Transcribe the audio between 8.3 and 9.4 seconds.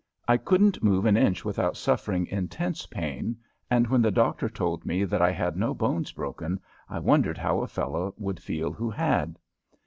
feel who had.